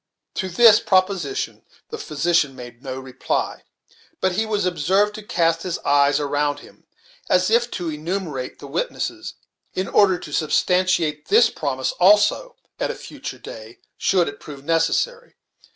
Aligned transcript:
To 0.33 0.49
this 0.49 0.79
proposition 0.79 1.63
the 1.91 1.99
physician 1.99 2.55
made 2.55 2.81
no 2.81 2.99
reply; 2.99 3.61
but 4.19 4.31
he 4.31 4.47
was 4.47 4.65
observed 4.65 5.13
to 5.13 5.21
cast 5.21 5.61
his 5.61 5.77
eyes 5.85 6.19
around 6.19 6.61
him, 6.61 6.85
as 7.29 7.51
if 7.51 7.69
to 7.69 7.91
enumerate 7.91 8.57
the 8.57 8.65
witnesses, 8.65 9.35
in 9.75 9.87
order 9.87 10.17
to 10.17 10.33
substantiate 10.33 11.27
this 11.27 11.51
promise 11.51 11.91
also, 11.99 12.55
at 12.79 12.89
a 12.89 12.95
future 12.95 13.37
day, 13.37 13.77
should 13.95 14.27
it 14.27 14.39
prove 14.39 14.65
necessary. 14.65 15.35